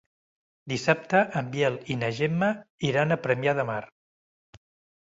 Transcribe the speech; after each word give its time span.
Dissabte 0.71 1.21
en 1.41 1.51
Biel 1.57 1.77
i 1.97 1.99
na 2.01 2.09
Gemma 2.21 2.51
iran 2.91 3.19
a 3.19 3.21
Premià 3.29 3.57
de 3.63 3.69
Mar. 3.73 3.81